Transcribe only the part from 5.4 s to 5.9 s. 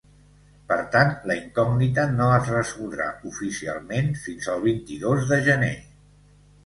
gener.